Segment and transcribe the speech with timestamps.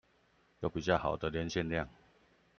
[0.61, 1.87] 有比較好的連線量